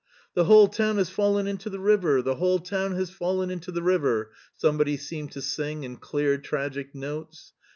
[0.33, 2.23] "The whole town has fallen into the river!
[2.23, 6.95] The whole town has fallen into the river!'* somebody seemed to sing in clear, tragic
[6.95, 7.53] notes.